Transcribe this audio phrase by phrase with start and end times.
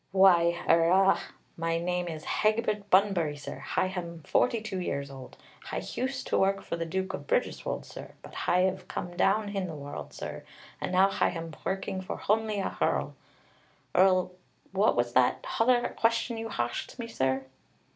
[0.11, 1.21] "Why, er, ah,
[1.55, 3.59] my name is Hegbert Bunbury, sir.
[3.59, 5.37] Hi ham forty two years old.
[5.65, 9.49] Hi hused to work for the Duke of Bridgerswold, sir, but Hi 'ave come down
[9.49, 10.43] hin the world, sir,
[10.81, 13.13] and now Hi ham working for honly a hearl.
[13.95, 14.29] Er,
[14.71, 17.45] what was that hother question you harsked me, sir?"